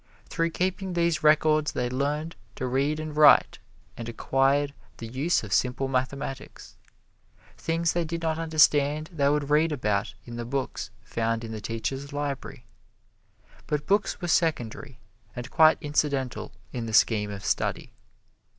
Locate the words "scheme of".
16.93-17.45